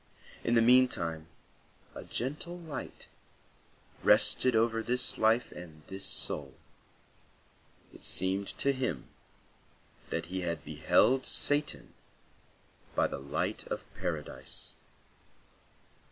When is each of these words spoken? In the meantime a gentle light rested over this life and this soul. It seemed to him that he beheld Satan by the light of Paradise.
In 0.43 0.55
the 0.55 0.63
meantime 0.63 1.27
a 1.93 2.03
gentle 2.03 2.57
light 2.57 3.07
rested 4.01 4.55
over 4.55 4.81
this 4.81 5.19
life 5.19 5.51
and 5.51 5.83
this 5.89 6.05
soul. 6.05 6.55
It 7.93 8.03
seemed 8.03 8.47
to 8.57 8.73
him 8.73 9.09
that 10.09 10.25
he 10.25 10.41
beheld 10.55 11.27
Satan 11.27 11.93
by 12.95 13.05
the 13.05 13.19
light 13.19 13.67
of 13.67 13.83
Paradise. 13.93 14.73